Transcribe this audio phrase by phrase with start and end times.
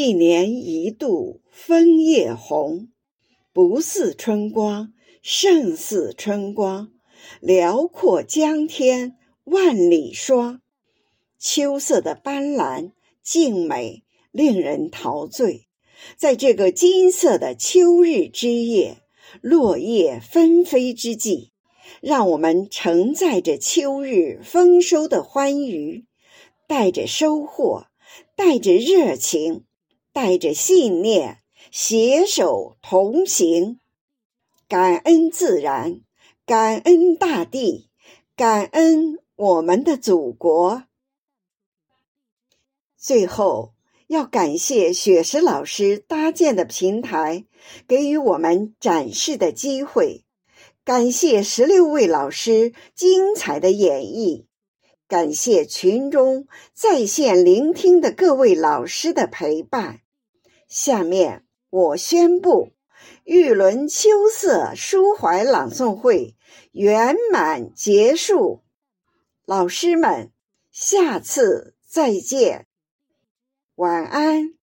[0.00, 2.86] 一年一度枫叶红，
[3.52, 4.92] 不似春光
[5.22, 6.92] 胜似春光。
[7.40, 10.60] 辽阔江天万里霜，
[11.36, 12.92] 秋色的斑斓
[13.24, 15.66] 静美，令人陶醉。
[16.16, 18.98] 在这个金色的秋日之夜，
[19.40, 21.50] 落叶纷飞之际，
[22.00, 26.06] 让我们承载着秋日丰收的欢愉，
[26.68, 27.86] 带着收获，
[28.36, 29.64] 带着热情，
[30.18, 33.78] 带着信念，携手同行，
[34.66, 36.00] 感恩自然。
[36.44, 37.88] 感恩大地，
[38.34, 40.82] 感恩我们的祖国。
[42.96, 43.74] 最后，
[44.08, 47.44] 要感谢雪石老师搭建的平台，
[47.86, 50.24] 给予我们展示的机会；
[50.82, 54.46] 感谢十六位老师精彩的演绎；
[55.06, 60.00] 感谢群中在线聆听的各位老师的陪伴。
[60.68, 62.72] 下面，我宣布。
[63.24, 66.36] 玉轮秋色抒怀朗诵会
[66.72, 68.64] 圆满结束，
[69.44, 70.32] 老师们，
[70.70, 72.66] 下次再见，
[73.76, 74.57] 晚安。